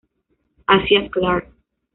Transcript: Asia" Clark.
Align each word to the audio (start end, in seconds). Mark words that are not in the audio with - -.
Asia" 0.67 1.07
Clark. 1.11 1.45